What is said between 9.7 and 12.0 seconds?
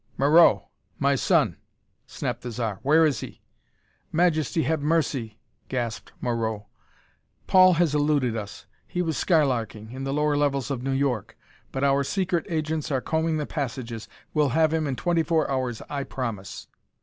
in the lower levels of New York. But